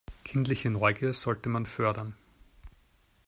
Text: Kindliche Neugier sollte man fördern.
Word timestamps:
Kindliche 0.23 0.71
Neugier 0.71 1.13
sollte 1.13 1.47
man 1.47 1.67
fördern. 1.67 2.15